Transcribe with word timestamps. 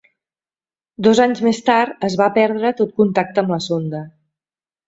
Dos 1.07 1.21
anys 1.25 1.43
més 1.49 1.59
tard 1.69 2.07
es 2.09 2.17
va 2.23 2.31
perdre 2.39 2.75
tot 2.83 2.99
contacte 3.03 3.43
amb 3.45 3.55
la 3.57 3.63
sonda. 3.71 4.05